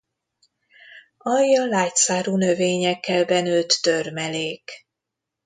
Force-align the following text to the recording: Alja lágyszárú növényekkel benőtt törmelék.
Alja 1.17 1.65
lágyszárú 1.65 2.37
növényekkel 2.37 3.25
benőtt 3.25 3.67
törmelék. 3.69 4.71